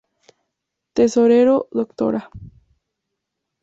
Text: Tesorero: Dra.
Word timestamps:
Tesorero: 0.95 1.67
Dra. 1.71 2.23